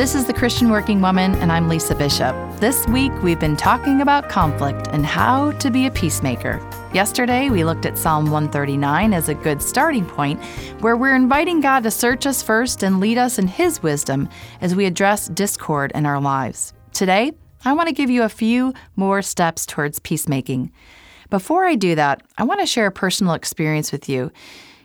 This 0.00 0.14
is 0.14 0.24
The 0.24 0.32
Christian 0.32 0.70
Working 0.70 1.02
Woman, 1.02 1.34
and 1.34 1.52
I'm 1.52 1.68
Lisa 1.68 1.94
Bishop. 1.94 2.34
This 2.58 2.86
week, 2.86 3.12
we've 3.22 3.38
been 3.38 3.54
talking 3.54 4.00
about 4.00 4.30
conflict 4.30 4.88
and 4.92 5.04
how 5.04 5.50
to 5.58 5.70
be 5.70 5.84
a 5.84 5.90
peacemaker. 5.90 6.58
Yesterday, 6.94 7.50
we 7.50 7.64
looked 7.64 7.84
at 7.84 7.98
Psalm 7.98 8.30
139 8.30 9.12
as 9.12 9.28
a 9.28 9.34
good 9.34 9.60
starting 9.60 10.06
point, 10.06 10.42
where 10.80 10.96
we're 10.96 11.14
inviting 11.14 11.60
God 11.60 11.82
to 11.82 11.90
search 11.90 12.24
us 12.24 12.42
first 12.42 12.82
and 12.82 12.98
lead 12.98 13.18
us 13.18 13.38
in 13.38 13.46
His 13.46 13.82
wisdom 13.82 14.30
as 14.62 14.74
we 14.74 14.86
address 14.86 15.28
discord 15.28 15.92
in 15.94 16.06
our 16.06 16.18
lives. 16.18 16.72
Today, 16.94 17.32
I 17.66 17.74
want 17.74 17.88
to 17.88 17.94
give 17.94 18.08
you 18.08 18.22
a 18.22 18.30
few 18.30 18.72
more 18.96 19.20
steps 19.20 19.66
towards 19.66 19.98
peacemaking. 19.98 20.72
Before 21.28 21.66
I 21.66 21.74
do 21.74 21.94
that, 21.94 22.22
I 22.38 22.44
want 22.44 22.60
to 22.60 22.66
share 22.66 22.86
a 22.86 22.90
personal 22.90 23.34
experience 23.34 23.92
with 23.92 24.08
you. 24.08 24.32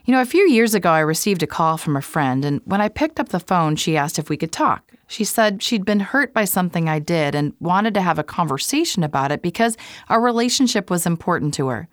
You 0.06 0.12
know, 0.12 0.20
a 0.20 0.24
few 0.24 0.48
years 0.48 0.72
ago, 0.72 0.90
I 0.90 1.00
received 1.00 1.42
a 1.42 1.48
call 1.48 1.76
from 1.76 1.96
a 1.96 2.00
friend, 2.00 2.44
and 2.44 2.60
when 2.64 2.80
I 2.80 2.88
picked 2.88 3.18
up 3.18 3.30
the 3.30 3.40
phone, 3.40 3.74
she 3.74 3.96
asked 3.96 4.20
if 4.20 4.30
we 4.30 4.36
could 4.36 4.52
talk. 4.52 4.92
She 5.08 5.24
said 5.24 5.64
she'd 5.64 5.84
been 5.84 5.98
hurt 5.98 6.32
by 6.32 6.44
something 6.44 6.88
I 6.88 7.00
did 7.00 7.34
and 7.34 7.54
wanted 7.58 7.92
to 7.94 8.00
have 8.02 8.16
a 8.16 8.22
conversation 8.22 9.02
about 9.02 9.32
it 9.32 9.42
because 9.42 9.76
our 10.08 10.20
relationship 10.20 10.90
was 10.90 11.06
important 11.06 11.54
to 11.54 11.66
her. 11.66 11.88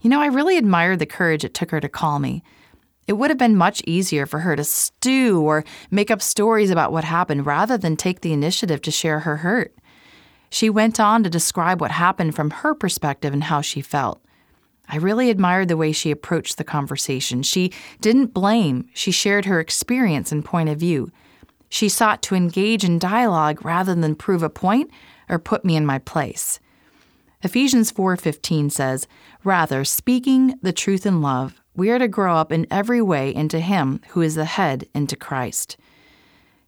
You 0.00 0.10
know, 0.10 0.20
I 0.20 0.26
really 0.26 0.58
admired 0.58 0.98
the 0.98 1.06
courage 1.06 1.44
it 1.44 1.54
took 1.54 1.70
her 1.70 1.78
to 1.78 1.88
call 1.88 2.18
me. 2.18 2.42
It 3.06 3.12
would 3.12 3.30
have 3.30 3.38
been 3.38 3.54
much 3.54 3.82
easier 3.86 4.26
for 4.26 4.40
her 4.40 4.56
to 4.56 4.64
stew 4.64 5.40
or 5.40 5.64
make 5.92 6.10
up 6.10 6.22
stories 6.22 6.70
about 6.70 6.90
what 6.90 7.04
happened 7.04 7.46
rather 7.46 7.78
than 7.78 7.96
take 7.96 8.22
the 8.22 8.32
initiative 8.32 8.82
to 8.82 8.90
share 8.90 9.20
her 9.20 9.38
hurt. 9.38 9.72
She 10.50 10.68
went 10.68 10.98
on 10.98 11.22
to 11.22 11.30
describe 11.30 11.80
what 11.80 11.92
happened 11.92 12.34
from 12.34 12.50
her 12.50 12.74
perspective 12.74 13.32
and 13.32 13.44
how 13.44 13.60
she 13.60 13.80
felt. 13.80 14.20
I 14.88 14.96
really 14.96 15.30
admired 15.30 15.68
the 15.68 15.76
way 15.76 15.92
she 15.92 16.10
approached 16.10 16.56
the 16.56 16.64
conversation. 16.64 17.42
She 17.42 17.72
didn't 18.00 18.34
blame, 18.34 18.88
she 18.94 19.10
shared 19.10 19.44
her 19.46 19.60
experience 19.60 20.30
and 20.30 20.44
point 20.44 20.68
of 20.68 20.78
view. 20.78 21.10
She 21.68 21.88
sought 21.88 22.22
to 22.22 22.34
engage 22.34 22.84
in 22.84 22.98
dialogue 22.98 23.64
rather 23.64 23.94
than 23.94 24.14
prove 24.14 24.42
a 24.42 24.50
point 24.50 24.90
or 25.28 25.38
put 25.38 25.64
me 25.64 25.74
in 25.74 25.86
my 25.86 25.98
place. 25.98 26.60
Ephesians 27.42 27.90
4:15 27.90 28.70
says, 28.70 29.06
"Rather, 29.42 29.84
speaking 29.84 30.54
the 30.62 30.72
truth 30.72 31.04
in 31.04 31.20
love, 31.20 31.60
we 31.76 31.90
are 31.90 31.98
to 31.98 32.08
grow 32.08 32.36
up 32.36 32.52
in 32.52 32.66
every 32.70 33.02
way 33.02 33.34
into 33.34 33.60
him 33.60 34.00
who 34.10 34.22
is 34.22 34.34
the 34.34 34.44
head, 34.44 34.88
into 34.94 35.16
Christ." 35.16 35.76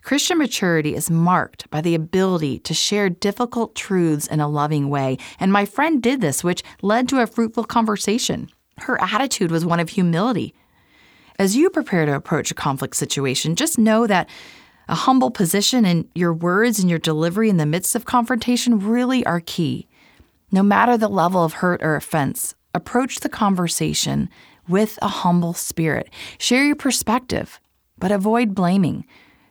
Christian 0.07 0.39
maturity 0.39 0.95
is 0.95 1.11
marked 1.11 1.69
by 1.69 1.81
the 1.81 1.97
ability 1.97 2.61
to 2.61 2.73
share 2.73 3.11
difficult 3.11 3.75
truths 3.75 4.29
in 4.29 4.39
a 4.39 4.47
loving 4.47 4.89
way, 4.89 5.19
and 5.41 5.53
my 5.53 5.65
friend 5.65 6.01
did 6.01 6.21
this, 6.21 6.45
which 6.45 6.63
led 6.81 7.09
to 7.09 7.21
a 7.21 7.27
fruitful 7.27 7.65
conversation. 7.65 8.49
Her 8.79 9.03
attitude 9.03 9.51
was 9.51 9.67
one 9.67 9.81
of 9.81 9.89
humility. 9.89 10.55
As 11.41 11.57
you 11.57 11.71
prepare 11.71 12.07
to 12.07 12.15
approach 12.15 12.53
a 12.53 12.55
conflict 12.55 12.95
situation, 12.95 13.57
just 13.57 13.81
know 13.81 14.07
that 14.07 14.31
a 14.89 14.95
humble 14.95 15.33
position 15.33 15.85
and 15.85 16.09
your 16.15 16.33
words 16.33 16.79
and 16.79 16.89
your 16.89 17.01
delivery 17.01 17.51
in 17.51 17.57
the 17.57 17.67
midst 17.67 17.97
of 17.97 18.05
confrontation 18.05 18.79
really 18.79 19.27
are 19.27 19.41
key. 19.41 19.89
No 20.53 20.63
matter 20.63 20.97
the 20.97 21.09
level 21.09 21.43
of 21.43 21.55
hurt 21.55 21.83
or 21.83 21.97
offense, 21.97 22.55
approach 22.73 23.19
the 23.19 23.29
conversation 23.29 24.31
with 24.69 25.01
a 25.03 25.09
humble 25.09 25.53
spirit. 25.53 26.11
Share 26.39 26.65
your 26.65 26.77
perspective, 26.77 27.59
but 27.99 28.13
avoid 28.13 28.55
blaming. 28.55 29.05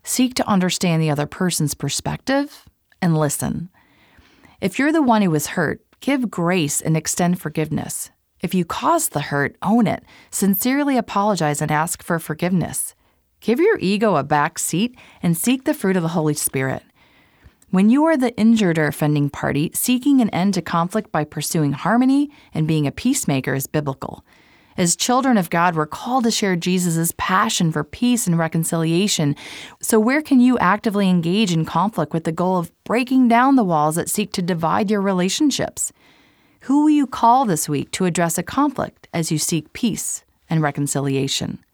Seek 0.08 0.36
to 0.36 0.48
understand 0.48 1.02
the 1.02 1.10
other 1.10 1.26
person's 1.26 1.74
perspective 1.74 2.70
and 3.02 3.18
listen. 3.18 3.70
If 4.62 4.78
you're 4.78 4.92
the 4.92 5.02
one 5.02 5.24
who 5.24 5.32
was 5.32 5.48
hurt, 5.48 5.82
give 6.00 6.30
grace 6.30 6.80
and 6.80 6.96
extend 6.96 7.42
forgiveness. 7.42 8.12
If 8.40 8.54
you 8.54 8.66
caused 8.66 9.14
the 9.14 9.22
hurt, 9.22 9.56
own 9.64 9.88
it. 9.88 10.04
Sincerely 10.30 10.96
apologize 10.96 11.60
and 11.60 11.72
ask 11.72 12.04
for 12.04 12.20
forgiveness. 12.20 12.94
Give 13.42 13.60
your 13.60 13.80
ego 13.80 14.16
a 14.16 14.24
back 14.24 14.60
seat 14.60 14.96
and 15.24 15.36
seek 15.36 15.64
the 15.64 15.74
fruit 15.74 15.98
of 15.98 16.04
the 16.04 16.10
Holy 16.10 16.36
Spirit. 16.36 16.84
When 17.72 17.90
you 17.90 18.06
are 18.06 18.16
the 18.16 18.38
injured 18.38 18.78
or 18.78 18.86
offending 18.86 19.32
party, 19.32 19.72
seeking 19.74 20.22
an 20.22 20.30
end 20.30 20.54
to 20.54 20.62
conflict 20.62 21.12
by 21.12 21.24
pursuing 21.24 21.74
harmony 21.74 22.30
and 22.54 22.68
being 22.68 22.86
a 22.86 22.92
peacemaker 22.92 23.56
is 23.56 23.66
biblical. 23.66 24.24
As 24.78 24.96
children 24.98 25.38
of 25.38 25.50
God, 25.50 25.76
we're 25.76 25.86
called 25.86 26.26
to 26.26 26.32
share 26.32 26.58
Jesus' 26.58 27.14
passion 27.18 27.72
for 27.72 27.84
peace 27.84 28.28
and 28.28 28.38
reconciliation. 28.38 29.36
So, 29.82 30.00
where 30.00 30.22
can 30.22 30.42
you 30.42 30.58
actively 30.60 31.10
engage 31.10 31.54
in 31.54 31.64
conflict 31.64 32.14
with 32.14 32.26
the 32.26 32.34
goal 32.34 32.58
of 32.58 32.72
breaking 32.84 33.30
down 33.30 33.56
the 33.56 33.64
walls 33.64 33.96
that 33.96 34.10
seek 34.10 34.34
to 34.34 34.42
divide 34.42 34.92
your 34.92 35.02
relationships? 35.02 35.94
Who 36.62 36.84
will 36.84 36.90
you 36.90 37.08
call 37.08 37.46
this 37.46 37.70
week 37.70 37.92
to 37.92 38.06
address 38.06 38.38
a 38.38 38.44
conflict 38.44 39.08
as 39.14 39.32
you 39.32 39.38
seek 39.38 39.72
peace 39.72 40.26
and 40.50 40.62
reconciliation? 40.62 41.65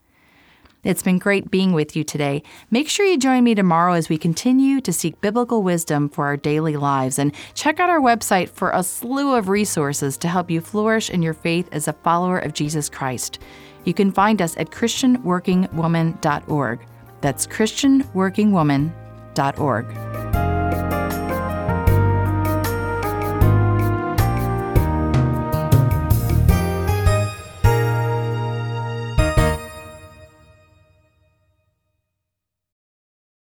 It's 0.84 1.04
been 1.04 1.20
great 1.20 1.52
being 1.52 1.74
with 1.74 1.96
you 1.96 2.04
today. 2.04 2.42
Make 2.72 2.90
sure 2.90 3.06
you 3.06 3.20
join 3.20 3.44
me 3.44 3.54
tomorrow 3.54 3.94
as 3.94 4.10
we 4.10 4.18
continue 4.18 4.82
to 4.82 4.92
seek 4.92 5.22
biblical 5.22 5.62
wisdom 5.62 6.10
for 6.10 6.26
our 6.26 6.38
daily 6.38 6.76
lives. 6.76 7.20
And 7.20 7.36
check 7.54 7.80
out 7.80 7.92
our 7.92 8.02
website 8.02 8.50
for 8.50 8.72
a 8.72 8.82
slew 8.82 9.36
of 9.36 9.48
resources 9.48 10.18
to 10.18 10.28
help 10.28 10.50
you 10.50 10.60
flourish 10.60 11.12
in 11.12 11.22
your 11.22 11.36
faith 11.36 11.70
as 11.72 11.88
a 11.88 11.94
follower 11.94 12.40
of 12.40 12.54
Jesus 12.54 12.90
Christ. 12.90 13.38
You 13.86 13.94
can 13.94 14.12
find 14.12 14.42
us 14.42 14.58
at 14.58 14.72
ChristianWorkingWoman.org. 14.72 16.80
That's 17.22 17.46
ChristianWorkingWoman.org. 17.46 20.11